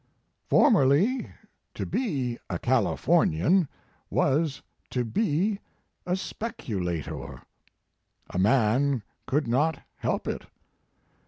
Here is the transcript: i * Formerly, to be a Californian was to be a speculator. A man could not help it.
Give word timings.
i 0.01 0.49
* 0.49 0.49
Formerly, 0.49 1.31
to 1.75 1.85
be 1.85 2.39
a 2.49 2.57
Californian 2.57 3.67
was 4.09 4.63
to 4.89 5.05
be 5.05 5.59
a 6.07 6.15
speculator. 6.15 7.39
A 8.31 8.39
man 8.39 9.03
could 9.27 9.47
not 9.47 9.79
help 9.97 10.27
it. 10.27 10.47